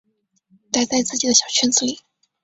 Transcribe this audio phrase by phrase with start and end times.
[0.71, 1.99] 待在自己的小圈子里